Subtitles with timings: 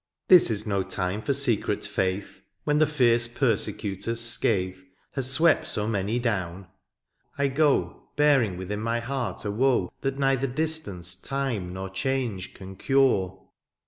[0.29, 0.49] THE AREOPAGITE.
[0.51, 4.83] 87 ^^ This is no time for secret £aith^" When the fierce persecutor's scath ^^
[5.11, 6.65] Hath swept so many down:
[7.37, 12.55] I go'' Bearing within my heart a woe, ^^ That neither distance, time, nor change"
[12.55, 13.47] Can cure.